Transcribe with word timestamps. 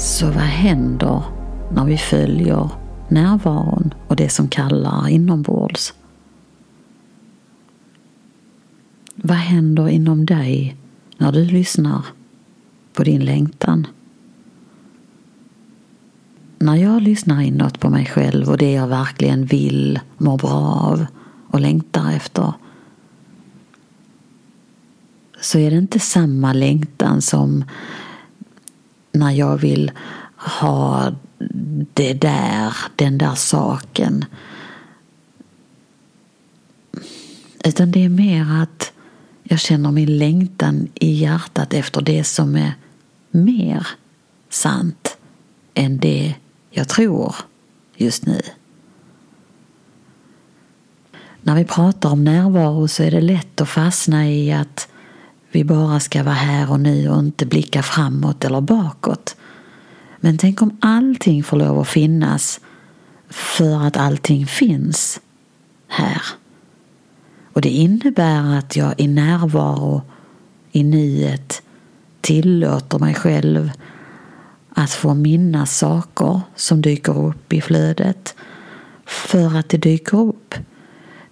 Så 0.00 0.26
vad 0.26 0.34
händer 0.34 1.22
när 1.72 1.84
vi 1.84 1.98
följer 1.98 2.70
närvaron 3.08 3.94
och 4.08 4.16
det 4.16 4.28
som 4.28 4.48
kallar 4.48 5.08
inombords? 5.08 5.94
Vad 9.14 9.36
händer 9.36 9.88
inom 9.88 10.26
dig 10.26 10.76
när 11.16 11.32
du 11.32 11.44
lyssnar 11.44 12.06
på 12.92 13.04
din 13.04 13.24
längtan? 13.24 13.86
När 16.58 16.76
jag 16.76 17.02
lyssnar 17.02 17.40
inåt 17.40 17.80
på 17.80 17.90
mig 17.90 18.06
själv 18.06 18.48
och 18.48 18.58
det 18.58 18.72
jag 18.72 18.88
verkligen 18.88 19.46
vill, 19.46 20.00
mår 20.18 20.38
bra 20.38 20.80
av 20.90 21.06
och 21.50 21.60
längtar 21.60 22.12
efter 22.12 22.52
så 25.40 25.58
är 25.58 25.70
det 25.70 25.76
inte 25.76 25.98
samma 25.98 26.52
längtan 26.52 27.22
som 27.22 27.64
när 29.12 29.30
jag 29.30 29.56
vill 29.56 29.90
ha 30.36 31.12
det 31.94 32.12
där, 32.12 32.74
den 32.96 33.18
där 33.18 33.34
saken. 33.34 34.24
Utan 37.64 37.90
det 37.90 38.04
är 38.04 38.08
mer 38.08 38.62
att 38.62 38.92
jag 39.42 39.60
känner 39.60 39.90
min 39.90 40.18
längtan 40.18 40.88
i 40.94 41.12
hjärtat 41.12 41.74
efter 41.74 42.00
det 42.00 42.24
som 42.24 42.56
är 42.56 42.72
mer 43.30 43.86
sant 44.48 45.16
än 45.74 45.98
det 45.98 46.34
jag 46.70 46.88
tror 46.88 47.34
just 47.96 48.26
nu. 48.26 48.40
När 51.42 51.54
vi 51.54 51.64
pratar 51.64 52.10
om 52.10 52.24
närvaro 52.24 52.88
så 52.88 53.02
är 53.02 53.10
det 53.10 53.20
lätt 53.20 53.60
att 53.60 53.68
fastna 53.68 54.28
i 54.28 54.52
att 54.52 54.88
vi 55.50 55.64
bara 55.64 56.00
ska 56.00 56.22
vara 56.22 56.34
här 56.34 56.70
och 56.70 56.80
nu 56.80 57.08
och 57.08 57.18
inte 57.18 57.46
blicka 57.46 57.82
framåt 57.82 58.44
eller 58.44 58.60
bakåt. 58.60 59.36
Men 60.20 60.38
tänk 60.38 60.62
om 60.62 60.78
allting 60.80 61.42
får 61.42 61.56
lov 61.56 61.78
att 61.78 61.88
finnas 61.88 62.60
för 63.28 63.86
att 63.86 63.96
allting 63.96 64.46
finns 64.46 65.20
här. 65.88 66.22
Och 67.52 67.60
det 67.60 67.68
innebär 67.68 68.58
att 68.58 68.76
jag 68.76 68.94
i 68.96 69.08
närvaro, 69.08 70.02
i 70.72 70.84
nuet, 70.84 71.62
tillåter 72.20 72.98
mig 72.98 73.14
själv 73.14 73.70
att 74.74 74.90
få 74.90 75.14
minnas 75.14 75.78
saker 75.78 76.40
som 76.54 76.82
dyker 76.82 77.18
upp 77.18 77.52
i 77.52 77.60
flödet 77.60 78.34
för 79.06 79.58
att 79.58 79.68
det 79.68 79.78
dyker 79.78 80.18
upp. 80.18 80.54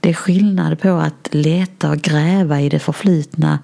Det 0.00 0.08
är 0.08 0.14
skillnad 0.14 0.80
på 0.80 0.88
att 0.88 1.28
leta 1.30 1.90
och 1.90 1.98
gräva 1.98 2.60
i 2.60 2.68
det 2.68 2.78
förflutna 2.78 3.58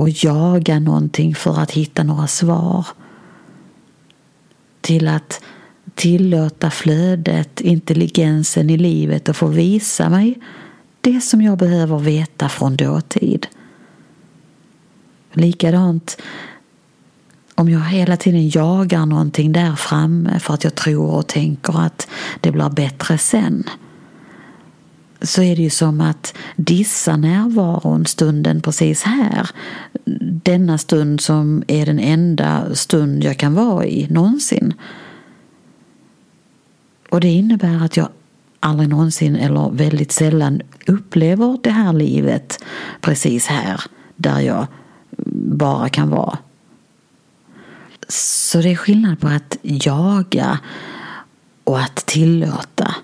och 0.00 0.08
jaga 0.24 0.78
någonting 0.78 1.34
för 1.34 1.60
att 1.60 1.70
hitta 1.70 2.02
några 2.02 2.26
svar 2.26 2.86
till 4.80 5.08
att 5.08 5.42
tillåta 5.94 6.70
flödet, 6.70 7.60
intelligensen 7.60 8.70
i 8.70 8.76
livet 8.76 9.28
att 9.28 9.36
få 9.36 9.46
visa 9.46 10.08
mig 10.08 10.40
det 11.00 11.20
som 11.20 11.42
jag 11.42 11.58
behöver 11.58 11.98
veta 11.98 12.48
från 12.48 12.76
dåtid. 12.76 13.46
Likadant 15.32 16.22
om 17.54 17.68
jag 17.68 17.80
hela 17.80 18.16
tiden 18.16 18.48
jagar 18.48 19.06
någonting 19.06 19.52
där 19.52 19.76
framme 19.76 20.40
för 20.40 20.54
att 20.54 20.64
jag 20.64 20.74
tror 20.74 21.10
och 21.10 21.26
tänker 21.26 21.80
att 21.80 22.08
det 22.40 22.52
blir 22.52 22.70
bättre 22.70 23.18
sen 23.18 23.64
så 25.22 25.42
är 25.42 25.56
det 25.56 25.62
ju 25.62 25.70
som 25.70 26.00
att 26.00 26.34
dissa 26.56 27.16
närvaron 27.16 28.06
stunden 28.06 28.60
precis 28.60 29.02
här. 29.02 29.50
Denna 30.42 30.78
stund 30.78 31.20
som 31.20 31.62
är 31.66 31.86
den 31.86 31.98
enda 31.98 32.74
stund 32.74 33.24
jag 33.24 33.36
kan 33.36 33.54
vara 33.54 33.86
i 33.86 34.06
någonsin. 34.10 34.74
Och 37.10 37.20
det 37.20 37.28
innebär 37.28 37.84
att 37.84 37.96
jag 37.96 38.08
aldrig 38.60 38.88
någonsin 38.88 39.36
eller 39.36 39.70
väldigt 39.70 40.12
sällan 40.12 40.62
upplever 40.86 41.58
det 41.62 41.70
här 41.70 41.92
livet 41.92 42.64
precis 43.00 43.46
här 43.46 43.80
där 44.16 44.40
jag 44.40 44.66
bara 45.44 45.88
kan 45.88 46.10
vara. 46.10 46.38
Så 48.08 48.58
det 48.58 48.70
är 48.70 48.76
skillnad 48.76 49.20
på 49.20 49.28
att 49.28 49.56
jaga 49.62 50.58
och 51.64 51.80
att 51.80 51.96
tillåta. 51.96 52.94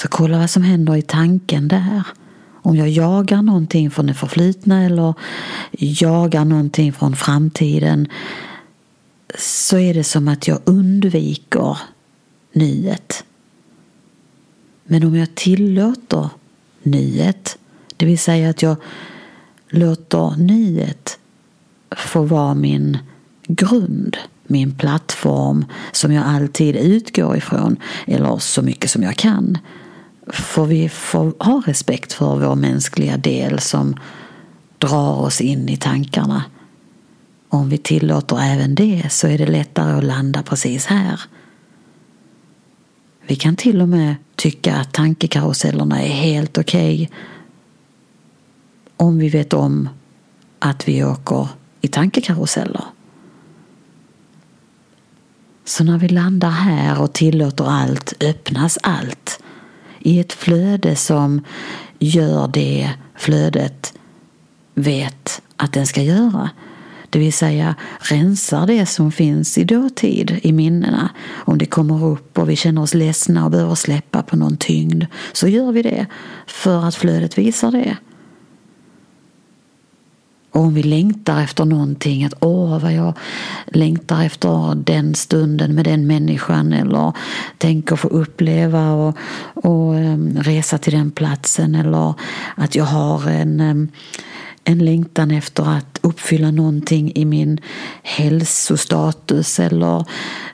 Så 0.00 0.08
kolla 0.08 0.38
vad 0.38 0.50
som 0.50 0.62
händer 0.62 0.96
i 0.96 1.02
tanken 1.02 1.68
där. 1.68 2.06
Om 2.62 2.76
jag 2.76 2.88
jagar 2.88 3.42
någonting 3.42 3.90
från 3.90 4.06
det 4.06 4.14
förflutna 4.14 4.84
eller 4.84 5.14
jagar 5.70 6.44
någonting 6.44 6.92
från 6.92 7.16
framtiden 7.16 8.08
så 9.38 9.78
är 9.78 9.94
det 9.94 10.04
som 10.04 10.28
att 10.28 10.48
jag 10.48 10.60
undviker 10.64 11.78
nuet. 12.52 13.24
Men 14.84 15.04
om 15.04 15.16
jag 15.16 15.34
tillåter 15.34 16.28
nuet, 16.82 17.58
det 17.96 18.06
vill 18.06 18.18
säga 18.18 18.50
att 18.50 18.62
jag 18.62 18.76
låter 19.68 20.36
nuet 20.36 21.18
få 21.96 22.22
vara 22.22 22.54
min 22.54 22.98
grund, 23.46 24.16
min 24.46 24.74
plattform 24.74 25.64
som 25.92 26.12
jag 26.12 26.24
alltid 26.26 26.76
utgår 26.76 27.36
ifrån, 27.36 27.76
eller 28.06 28.38
så 28.38 28.62
mycket 28.62 28.90
som 28.90 29.02
jag 29.02 29.16
kan, 29.16 29.58
får 30.32 30.66
vi 30.66 30.88
får 30.88 31.44
ha 31.44 31.62
respekt 31.66 32.12
för 32.12 32.36
vår 32.36 32.54
mänskliga 32.54 33.16
del 33.16 33.58
som 33.58 33.96
drar 34.78 35.20
oss 35.20 35.40
in 35.40 35.68
i 35.68 35.76
tankarna. 35.76 36.44
Om 37.48 37.68
vi 37.68 37.78
tillåter 37.78 38.40
även 38.40 38.74
det 38.74 39.02
så 39.10 39.26
är 39.26 39.38
det 39.38 39.46
lättare 39.46 39.98
att 39.98 40.04
landa 40.04 40.42
precis 40.42 40.86
här. 40.86 41.20
Vi 43.26 43.36
kan 43.36 43.56
till 43.56 43.80
och 43.80 43.88
med 43.88 44.14
tycka 44.36 44.76
att 44.76 44.92
tankekarusellerna 44.92 46.02
är 46.02 46.08
helt 46.08 46.58
okej 46.58 46.94
okay 46.94 47.16
om 49.00 49.18
vi 49.18 49.28
vet 49.28 49.52
om 49.52 49.88
att 50.58 50.88
vi 50.88 51.04
åker 51.04 51.48
i 51.80 51.88
tankekaruseller. 51.88 52.84
Så 55.64 55.84
när 55.84 55.98
vi 55.98 56.08
landar 56.08 56.50
här 56.50 57.00
och 57.00 57.12
tillåter 57.12 57.64
allt 57.64 58.12
öppnas 58.20 58.78
allt 58.82 59.39
i 60.00 60.20
ett 60.20 60.32
flöde 60.32 60.96
som 60.96 61.44
gör 61.98 62.48
det 62.48 62.90
flödet 63.16 63.94
vet 64.74 65.42
att 65.56 65.72
den 65.72 65.86
ska 65.86 66.02
göra. 66.02 66.50
Det 67.10 67.18
vill 67.18 67.32
säga 67.32 67.74
rensar 68.00 68.66
det 68.66 68.86
som 68.86 69.12
finns 69.12 69.58
i 69.58 69.64
dåtid 69.64 70.40
i 70.42 70.52
minnena. 70.52 71.10
Om 71.28 71.58
det 71.58 71.66
kommer 71.66 72.04
upp 72.04 72.38
och 72.38 72.50
vi 72.50 72.56
känner 72.56 72.82
oss 72.82 72.94
ledsna 72.94 73.44
och 73.44 73.50
behöver 73.50 73.74
släppa 73.74 74.22
på 74.22 74.36
någon 74.36 74.56
tyngd 74.56 75.04
så 75.32 75.48
gör 75.48 75.72
vi 75.72 75.82
det 75.82 76.06
för 76.46 76.84
att 76.84 76.94
flödet 76.94 77.38
visar 77.38 77.70
det. 77.70 77.96
Och 80.52 80.60
om 80.60 80.74
vi 80.74 80.82
längtar 80.82 81.42
efter 81.42 81.64
någonting, 81.64 82.24
att 82.24 82.34
åh 82.40 82.78
vad 82.78 82.92
jag 82.92 83.12
längtar 83.66 84.24
efter 84.24 84.74
den 84.74 85.14
stunden 85.14 85.74
med 85.74 85.84
den 85.84 86.06
människan. 86.06 86.72
Eller 86.72 87.12
tänker 87.58 87.96
få 87.96 88.08
uppleva 88.08 88.92
och, 88.92 89.16
och 89.54 89.94
um, 89.94 90.38
resa 90.40 90.78
till 90.78 90.92
den 90.92 91.10
platsen. 91.10 91.74
Eller 91.74 92.14
att 92.54 92.74
jag 92.74 92.84
har 92.84 93.30
en, 93.30 93.60
um, 93.60 93.88
en 94.64 94.78
längtan 94.78 95.30
efter 95.30 95.76
att 95.76 95.98
uppfylla 96.02 96.50
någonting 96.50 97.12
i 97.14 97.24
min 97.24 97.60
hälsostatus. 98.02 99.60
Eller 99.60 100.04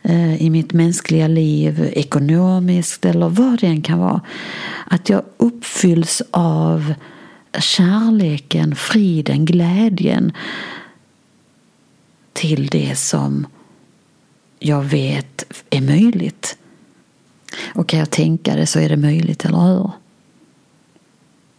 uh, 0.08 0.42
i 0.42 0.50
mitt 0.50 0.72
mänskliga 0.72 1.28
liv, 1.28 1.90
ekonomiskt. 1.92 3.04
Eller 3.04 3.28
vad 3.28 3.60
det 3.60 3.66
än 3.66 3.82
kan 3.82 3.98
vara. 3.98 4.20
Att 4.86 5.08
jag 5.08 5.22
uppfylls 5.36 6.22
av 6.30 6.94
kärleken, 7.60 8.76
friden, 8.76 9.44
glädjen 9.44 10.32
till 12.32 12.66
det 12.66 12.96
som 12.98 13.46
jag 14.58 14.82
vet 14.82 15.44
är 15.70 15.80
möjligt. 15.80 16.58
Och 17.74 17.88
kan 17.88 17.98
jag 17.98 18.10
tänka 18.10 18.56
det 18.56 18.66
så 18.66 18.78
är 18.78 18.88
det 18.88 18.96
möjligt, 18.96 19.44
eller 19.44 19.58
hur? 19.58 19.90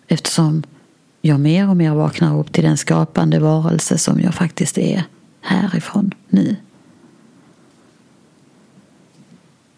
Eftersom 0.07 0.63
jag 1.21 1.39
mer 1.39 1.69
och 1.69 1.77
mer 1.77 1.92
vaknar 1.92 2.39
upp 2.39 2.54
till 2.54 2.63
den 2.63 2.77
skapande 2.77 3.39
varelse 3.39 3.98
som 3.98 4.21
jag 4.21 4.36
faktiskt 4.36 4.77
är 4.77 5.04
härifrån 5.42 6.13
nu. 6.30 6.56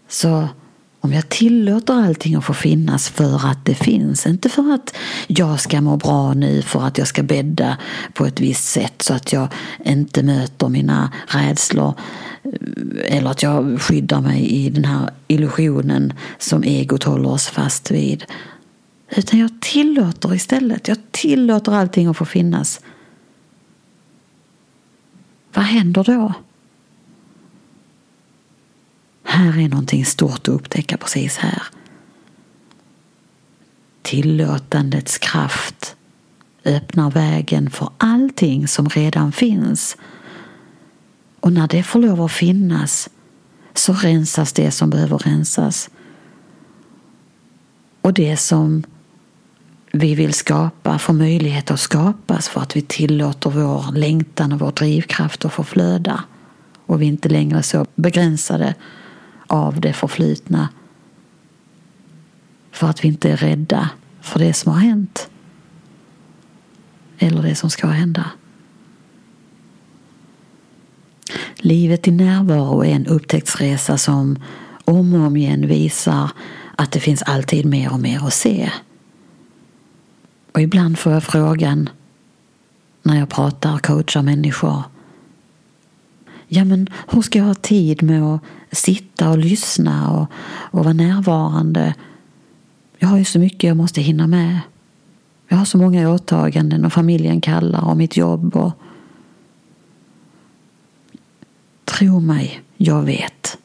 Så 0.07 0.47
om 1.01 1.13
jag 1.13 1.29
tillåter 1.29 1.93
allting 1.93 2.35
att 2.35 2.45
få 2.45 2.53
finnas 2.53 3.09
för 3.09 3.47
att 3.47 3.65
det 3.65 3.75
finns, 3.75 4.25
inte 4.25 4.49
för 4.49 4.73
att 4.73 4.95
jag 5.27 5.59
ska 5.59 5.81
må 5.81 5.97
bra 5.97 6.33
nu, 6.33 6.61
för 6.61 6.83
att 6.83 6.97
jag 6.97 7.07
ska 7.07 7.23
bädda 7.23 7.77
på 8.13 8.25
ett 8.25 8.39
visst 8.39 8.63
sätt 8.63 9.01
så 9.01 9.13
att 9.13 9.33
jag 9.33 9.47
inte 9.85 10.23
möter 10.23 10.69
mina 10.69 11.11
rädslor 11.27 11.93
eh, 12.43 13.17
eller 13.17 13.29
att 13.29 13.43
jag 13.43 13.81
skyddar 13.81 14.21
mig 14.21 14.49
i 14.49 14.69
den 14.69 14.85
här 14.85 15.09
illusionen 15.27 16.13
som 16.37 16.63
egot 16.63 17.03
håller 17.03 17.29
oss 17.29 17.47
fast 17.47 17.91
vid. 17.91 18.25
Utan 19.09 19.39
jag 19.39 19.61
tillåter 19.61 20.33
istället, 20.35 20.87
jag 20.87 20.97
tillåter 21.11 21.71
allting 21.71 22.07
att 22.07 22.17
få 22.17 22.25
finnas. 22.25 22.81
vad 25.53 25.65
händer 25.65 26.03
då? 26.03 26.33
Här 29.31 29.59
är 29.59 29.69
någonting 29.69 30.05
stort 30.05 30.39
att 30.39 30.47
upptäcka 30.47 30.97
precis 30.97 31.37
här. 31.37 31.63
Tillåtandets 34.01 35.17
kraft 35.17 35.95
öppnar 36.65 37.11
vägen 37.11 37.69
för 37.69 37.89
allting 37.97 38.67
som 38.67 38.89
redan 38.89 39.31
finns. 39.31 39.97
Och 41.39 41.53
när 41.53 41.67
det 41.67 41.83
får 41.83 41.99
lov 41.99 42.21
att 42.21 42.31
finnas 42.31 43.09
så 43.73 43.93
rensas 43.93 44.53
det 44.53 44.71
som 44.71 44.89
behöver 44.89 45.17
rensas. 45.17 45.89
Och 48.01 48.13
det 48.13 48.37
som 48.37 48.83
vi 49.91 50.15
vill 50.15 50.33
skapa 50.33 50.99
får 50.99 51.13
möjlighet 51.13 51.71
att 51.71 51.79
skapas 51.79 52.49
för 52.49 52.61
att 52.61 52.75
vi 52.75 52.81
tillåter 52.81 53.49
vår 53.49 53.91
längtan 53.91 54.51
och 54.51 54.59
vår 54.59 54.71
drivkraft 54.71 55.45
att 55.45 55.53
få 55.53 55.63
flöda. 55.63 56.23
Och 56.85 57.01
vi 57.01 57.05
är 57.05 57.09
inte 57.09 57.29
längre 57.29 57.63
så 57.63 57.85
begränsade 57.95 58.75
av 59.49 59.81
det 59.81 59.93
förflutna 59.93 60.69
för 62.71 62.87
att 62.87 63.03
vi 63.03 63.07
inte 63.07 63.29
är 63.29 63.37
rädda 63.37 63.89
för 64.21 64.39
det 64.39 64.53
som 64.53 64.71
har 64.71 64.79
hänt 64.79 65.29
eller 67.19 67.43
det 67.43 67.55
som 67.55 67.69
ska 67.69 67.87
hända. 67.87 68.25
Livet 71.55 72.07
i 72.07 72.11
närvaro 72.11 72.85
är 72.85 72.89
en 72.89 73.07
upptäcktsresa 73.07 73.97
som 73.97 74.39
om 74.85 75.13
och 75.13 75.27
om 75.27 75.37
igen 75.37 75.67
visar 75.67 76.29
att 76.75 76.91
det 76.91 76.99
finns 76.99 77.21
alltid 77.21 77.65
mer 77.65 77.93
och 77.93 77.99
mer 77.99 78.27
att 78.27 78.33
se. 78.33 78.71
Och 80.51 80.61
ibland 80.61 80.99
får 80.99 81.13
jag 81.13 81.23
frågan 81.23 81.89
när 83.03 83.19
jag 83.19 83.29
pratar 83.29 83.73
och 83.73 83.81
coachar 83.81 84.21
människor. 84.21 84.83
Ja, 86.51 86.65
men 86.65 86.87
hur 87.07 87.21
ska 87.21 87.39
jag 87.39 87.45
ha 87.45 87.53
tid 87.53 88.03
med 88.03 88.23
att 88.23 88.41
sitta 88.71 89.29
och 89.29 89.37
lyssna 89.37 90.11
och, 90.11 90.27
och 90.71 90.83
vara 90.83 90.93
närvarande? 90.93 91.95
Jag 92.97 93.07
har 93.07 93.17
ju 93.17 93.25
så 93.25 93.39
mycket 93.39 93.67
jag 93.67 93.77
måste 93.77 94.01
hinna 94.01 94.27
med. 94.27 94.59
Jag 95.47 95.57
har 95.57 95.65
så 95.65 95.77
många 95.77 96.09
åtaganden 96.09 96.85
och 96.85 96.93
familjen 96.93 97.41
kallar 97.41 97.89
och 97.89 97.97
mitt 97.97 98.17
jobb 98.17 98.55
och 98.55 98.73
Tro 101.85 102.19
mig, 102.19 102.61
jag 102.77 103.01
vet. 103.01 103.57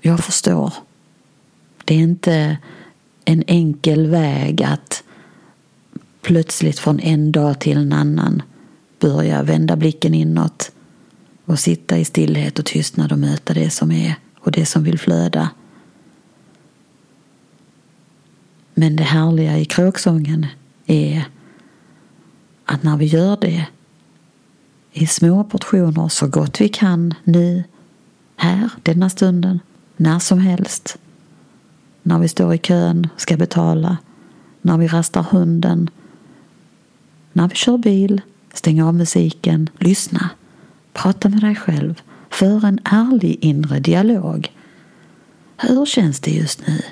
Jag 0.00 0.20
förstår. 0.20 0.72
Det 1.84 1.94
är 1.94 1.98
inte 1.98 2.58
en 3.24 3.44
enkel 3.46 4.06
väg 4.06 4.62
att 4.62 5.02
plötsligt 6.20 6.78
från 6.78 7.00
en 7.00 7.32
dag 7.32 7.58
till 7.60 7.76
en 7.76 7.92
annan 7.92 8.42
börja 8.98 9.42
vända 9.42 9.76
blicken 9.76 10.14
inåt 10.14 10.72
och 11.48 11.58
sitta 11.58 11.98
i 11.98 12.04
stillhet 12.04 12.58
och 12.58 12.64
tystnad 12.64 13.12
och 13.12 13.18
möta 13.18 13.54
det 13.54 13.70
som 13.70 13.90
är 13.90 14.14
och 14.40 14.52
det 14.52 14.66
som 14.66 14.84
vill 14.84 14.98
flöda. 14.98 15.50
Men 18.74 18.96
det 18.96 19.02
härliga 19.02 19.58
i 19.58 19.64
kråksången 19.64 20.46
är 20.86 21.24
att 22.64 22.82
när 22.82 22.96
vi 22.96 23.04
gör 23.04 23.36
det 23.40 23.66
i 24.92 25.06
små 25.06 25.44
portioner 25.44 26.08
så 26.08 26.26
gott 26.26 26.60
vi 26.60 26.68
kan 26.68 27.14
nu, 27.24 27.64
här, 28.36 28.70
denna 28.82 29.10
stunden, 29.10 29.60
när 29.96 30.18
som 30.18 30.38
helst. 30.38 30.98
När 32.02 32.18
vi 32.18 32.28
står 32.28 32.54
i 32.54 32.58
kön, 32.58 33.08
ska 33.16 33.36
betala, 33.36 33.96
när 34.62 34.78
vi 34.78 34.88
rastar 34.88 35.22
hunden, 35.22 35.90
när 37.32 37.48
vi 37.48 37.54
kör 37.54 37.78
bil, 37.78 38.20
stänger 38.52 38.84
av 38.84 38.94
musiken, 38.94 39.70
lyssna, 39.78 40.30
prata 41.02 41.28
med 41.28 41.40
dig 41.40 41.56
själv, 41.56 42.02
för 42.30 42.66
en 42.66 42.80
ärlig 42.84 43.38
inre 43.40 43.80
dialog. 43.80 44.52
Hur 45.56 45.86
känns 45.86 46.20
det 46.20 46.30
just 46.30 46.66
nu? 46.66 46.82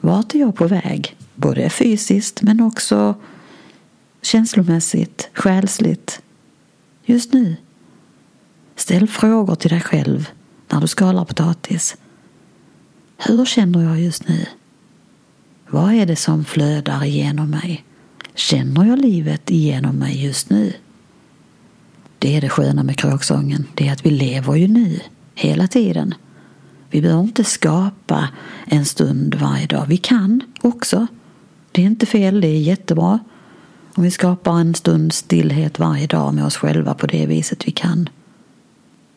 Vart 0.00 0.34
är 0.34 0.38
jag 0.38 0.56
på 0.56 0.66
väg? 0.66 1.16
Både 1.34 1.70
fysiskt 1.70 2.42
men 2.42 2.60
också 2.60 3.14
känslomässigt, 4.22 5.30
själsligt, 5.34 6.22
just 7.04 7.32
nu. 7.32 7.56
Ställ 8.76 9.08
frågor 9.08 9.54
till 9.54 9.70
dig 9.70 9.80
själv 9.80 10.30
när 10.68 10.80
du 10.80 10.86
skalar 10.86 11.24
potatis. 11.24 11.96
Hur 13.18 13.44
känner 13.44 13.82
jag 13.82 14.00
just 14.00 14.28
nu? 14.28 14.46
Vad 15.70 15.94
är 15.94 16.06
det 16.06 16.16
som 16.16 16.44
flödar 16.44 17.04
igenom 17.04 17.50
mig? 17.50 17.84
Känner 18.34 18.84
jag 18.84 18.98
livet 18.98 19.50
igenom 19.50 19.96
mig 19.96 20.24
just 20.24 20.50
nu? 20.50 20.72
Det 22.22 22.36
är 22.36 22.40
det 22.40 22.48
sköna 22.48 22.82
med 22.82 22.96
kråksången, 22.96 23.66
det 23.74 23.88
är 23.88 23.92
att 23.92 24.06
vi 24.06 24.10
lever 24.10 24.54
ju 24.54 24.68
nu, 24.68 25.00
hela 25.34 25.66
tiden. 25.66 26.14
Vi 26.90 27.02
behöver 27.02 27.22
inte 27.22 27.44
skapa 27.44 28.28
en 28.66 28.84
stund 28.84 29.34
varje 29.34 29.66
dag. 29.66 29.86
Vi 29.88 29.96
kan 29.96 30.40
också. 30.60 31.06
Det 31.72 31.82
är 31.82 31.86
inte 31.86 32.06
fel, 32.06 32.40
det 32.40 32.48
är 32.48 32.58
jättebra. 32.58 33.18
Om 33.94 34.02
vi 34.02 34.10
skapar 34.10 34.60
en 34.60 34.74
stund 34.74 35.12
stillhet 35.12 35.78
varje 35.78 36.06
dag 36.06 36.34
med 36.34 36.44
oss 36.44 36.56
själva 36.56 36.94
på 36.94 37.06
det 37.06 37.26
viset 37.26 37.68
vi 37.68 37.72
kan. 37.72 38.08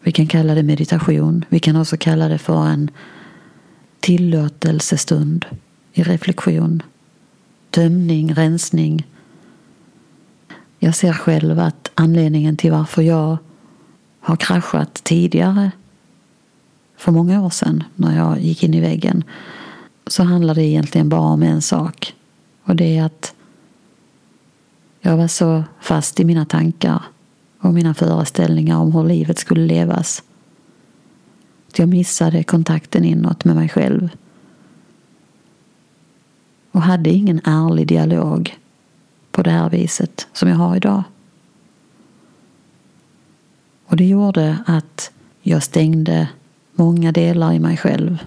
Vi 0.02 0.12
kan 0.12 0.28
kalla 0.28 0.56
det 0.56 0.64
meditation. 0.64 1.46
Vi 1.50 1.60
kan 1.60 1.76
också 1.76 1.98
kalla 1.98 2.28
det 2.28 2.38
för 2.38 2.68
en 2.68 2.92
tillåtelsestund 4.00 5.46
i 5.94 6.04
reflektion. 6.04 6.84
Tömning, 7.70 8.34
rensning. 8.34 9.08
Jag 10.80 10.96
ser 10.96 11.14
själv 11.14 11.60
att 11.60 11.85
anledningen 11.96 12.58
till 12.58 12.72
varför 12.72 13.02
jag 13.02 13.38
har 14.20 14.36
kraschat 14.36 14.94
tidigare 15.04 15.72
för 16.98 17.12
många 17.12 17.46
år 17.46 17.50
sedan 17.50 17.84
när 17.96 18.18
jag 18.18 18.40
gick 18.40 18.64
in 18.64 18.74
i 18.74 18.82
väggen 18.82 19.24
så 20.08 20.24
handlar 20.24 20.56
det 20.56 20.64
egentligen 20.64 21.10
bara 21.10 21.22
om 21.22 21.44
en 21.44 21.62
sak 21.62 22.16
och 22.64 22.76
det 22.76 22.98
är 22.98 23.04
att 23.06 23.36
jag 25.02 25.18
var 25.18 25.28
så 25.28 25.64
fast 25.82 26.20
i 26.20 26.26
mina 26.26 26.46
tankar 26.46 27.02
och 27.60 27.74
mina 27.74 27.94
föreställningar 27.94 28.78
om 28.78 28.92
hur 28.92 29.04
livet 29.04 29.40
skulle 29.40 29.66
levas. 29.66 30.24
Att 31.70 31.80
jag 31.80 31.90
missade 31.90 32.44
kontakten 32.44 33.06
inåt 33.06 33.46
med 33.46 33.56
mig 33.56 33.70
själv. 33.70 34.10
Och 36.72 36.82
hade 36.82 37.10
ingen 37.10 37.42
ärlig 37.44 37.88
dialog 37.88 38.58
på 39.32 39.44
det 39.44 39.52
här 39.52 39.70
viset 39.70 40.28
som 40.34 40.50
jag 40.50 40.56
har 40.56 40.76
idag. 40.76 41.04
Och 43.96 44.00
det 44.00 44.06
gjorde 44.06 44.58
att 44.66 45.12
jag 45.42 45.64
stängde 45.64 46.30
många 46.74 47.12
delar 47.12 47.54
i 47.54 47.60
mig 47.60 47.78
själv. 47.78 48.18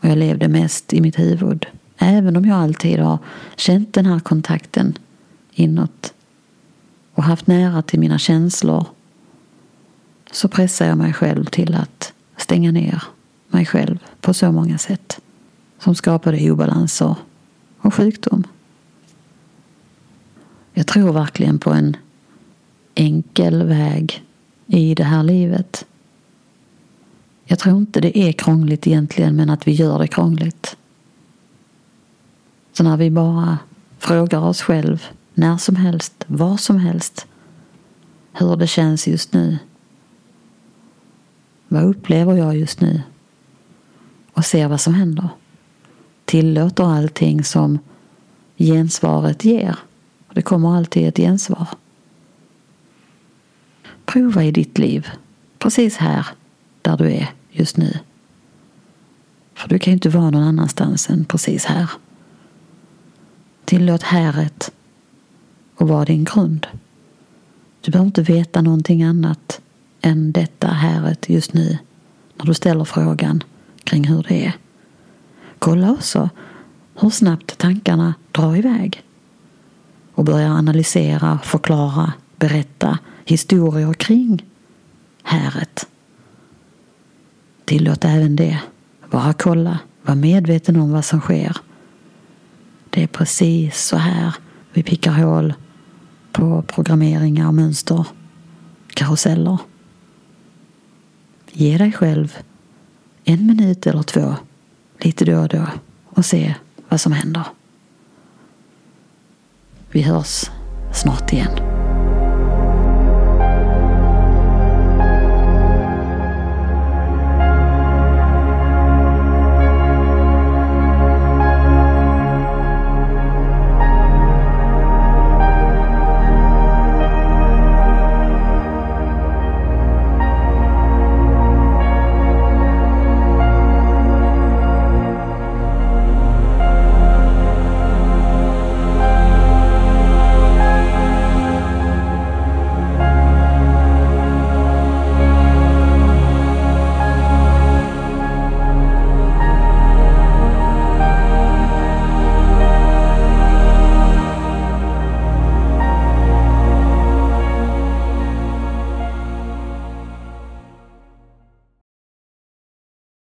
Och 0.00 0.08
jag 0.08 0.18
levde 0.18 0.48
mest 0.48 0.92
i 0.92 1.00
mitt 1.00 1.18
huvud. 1.18 1.66
Även 1.98 2.36
om 2.36 2.44
jag 2.44 2.58
alltid 2.58 2.98
har 2.98 3.18
känt 3.56 3.94
den 3.94 4.06
här 4.06 4.20
kontakten 4.20 4.98
inåt 5.52 6.14
och 7.14 7.22
haft 7.22 7.46
nära 7.46 7.82
till 7.82 8.00
mina 8.00 8.18
känslor 8.18 8.86
så 10.30 10.48
pressar 10.48 10.86
jag 10.86 10.98
mig 10.98 11.12
själv 11.12 11.44
till 11.44 11.74
att 11.74 12.12
stänga 12.36 12.72
ner 12.72 13.02
mig 13.48 13.66
själv 13.66 13.98
på 14.20 14.34
så 14.34 14.52
många 14.52 14.78
sätt 14.78 15.20
som 15.78 15.94
skapade 15.94 16.50
obalanser 16.50 17.14
och 17.78 17.94
sjukdom. 17.94 18.44
Jag 20.74 20.86
tror 20.86 21.12
verkligen 21.12 21.58
på 21.58 21.70
en 21.70 21.96
enkel 22.94 23.62
väg 23.62 24.25
i 24.66 24.94
det 24.94 25.04
här 25.04 25.22
livet. 25.22 25.86
Jag 27.44 27.58
tror 27.58 27.76
inte 27.76 28.00
det 28.00 28.18
är 28.18 28.32
krångligt 28.32 28.86
egentligen 28.86 29.36
men 29.36 29.50
att 29.50 29.68
vi 29.68 29.72
gör 29.72 29.98
det 29.98 30.08
krångligt. 30.08 30.76
Så 32.72 32.82
när 32.82 32.96
vi 32.96 33.10
bara 33.10 33.58
frågar 33.98 34.40
oss 34.40 34.62
själv 34.62 35.04
när 35.34 35.56
som 35.56 35.76
helst, 35.76 36.24
var 36.26 36.56
som 36.56 36.76
helst, 36.76 37.26
hur 38.32 38.56
det 38.56 38.66
känns 38.66 39.08
just 39.08 39.32
nu. 39.32 39.58
Vad 41.68 41.84
upplever 41.84 42.34
jag 42.34 42.56
just 42.56 42.80
nu? 42.80 43.02
Och 44.32 44.44
ser 44.44 44.68
vad 44.68 44.80
som 44.80 44.94
händer. 44.94 45.28
Tillåter 46.24 46.84
allting 46.84 47.44
som 47.44 47.78
gensvaret 48.56 49.44
ger. 49.44 49.76
Det 50.32 50.42
kommer 50.42 50.76
alltid 50.76 51.08
ett 51.08 51.16
gensvar. 51.16 51.66
Prova 54.06 54.44
i 54.44 54.50
ditt 54.50 54.78
liv, 54.78 55.10
precis 55.58 55.96
här 55.96 56.26
där 56.82 56.96
du 56.96 57.12
är 57.12 57.30
just 57.50 57.76
nu. 57.76 57.98
För 59.54 59.68
du 59.68 59.78
kan 59.78 59.90
ju 59.90 59.94
inte 59.94 60.08
vara 60.08 60.30
någon 60.30 60.42
annanstans 60.42 61.10
än 61.10 61.24
precis 61.24 61.64
här. 61.64 61.90
Tillåt 63.64 64.02
häret 64.02 64.72
att 65.76 65.88
vara 65.88 66.04
din 66.04 66.24
grund. 66.24 66.66
Du 67.80 67.90
behöver 67.90 68.06
inte 68.06 68.22
veta 68.22 68.62
någonting 68.62 69.02
annat 69.02 69.60
än 70.00 70.32
detta 70.32 70.68
häret 70.68 71.28
just 71.28 71.52
nu 71.52 71.78
när 72.36 72.46
du 72.46 72.54
ställer 72.54 72.84
frågan 72.84 73.42
kring 73.84 74.04
hur 74.04 74.26
det 74.28 74.46
är. 74.46 74.52
Kolla 75.58 75.92
också 75.92 76.30
hur 76.94 77.10
snabbt 77.10 77.58
tankarna 77.58 78.14
drar 78.32 78.56
iväg 78.56 79.02
och 80.14 80.24
börjar 80.24 80.50
analysera, 80.50 81.38
förklara, 81.44 82.12
berätta 82.38 82.98
historier 83.24 83.92
kring 83.94 84.44
häret. 85.22 85.86
Tillåt 87.64 88.04
även 88.04 88.36
det. 88.36 88.60
Bara 89.10 89.32
kolla. 89.32 89.78
Var 90.02 90.14
medveten 90.14 90.76
om 90.76 90.92
vad 90.92 91.04
som 91.04 91.20
sker. 91.20 91.56
Det 92.90 93.02
är 93.02 93.06
precis 93.06 93.84
så 93.84 93.96
här 93.96 94.34
vi 94.72 94.82
pickar 94.82 95.12
hål 95.12 95.54
på 96.32 96.62
programmeringar, 96.62 97.52
mönster, 97.52 98.06
karuseller. 98.94 99.58
Ge 101.52 101.78
dig 101.78 101.92
själv 101.92 102.38
en 103.24 103.46
minut 103.46 103.86
eller 103.86 104.02
två 104.02 104.34
lite 105.00 105.24
då 105.24 105.38
och 105.38 105.48
då 105.48 105.66
och 106.04 106.24
se 106.24 106.54
vad 106.88 107.00
som 107.00 107.12
händer. 107.12 107.44
Vi 109.90 110.02
hörs 110.02 110.50
snart 110.92 111.32
igen. 111.32 111.75